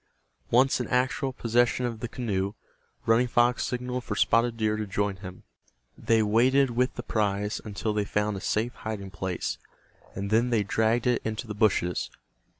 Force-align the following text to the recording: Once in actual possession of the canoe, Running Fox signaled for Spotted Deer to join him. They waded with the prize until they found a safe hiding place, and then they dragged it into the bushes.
Once 0.49 0.79
in 0.81 0.87
actual 0.87 1.31
possession 1.31 1.85
of 1.85 1.99
the 1.99 2.07
canoe, 2.07 2.53
Running 3.05 3.27
Fox 3.27 3.63
signaled 3.67 4.03
for 4.03 4.15
Spotted 4.15 4.57
Deer 4.57 4.75
to 4.75 4.87
join 4.87 5.17
him. 5.17 5.43
They 5.95 6.23
waded 6.23 6.71
with 6.71 6.95
the 6.95 7.03
prize 7.03 7.61
until 7.63 7.93
they 7.93 8.03
found 8.05 8.35
a 8.35 8.41
safe 8.41 8.73
hiding 8.73 9.11
place, 9.11 9.59
and 10.15 10.31
then 10.31 10.49
they 10.49 10.63
dragged 10.63 11.05
it 11.05 11.21
into 11.23 11.45
the 11.45 11.53
bushes. 11.53 12.09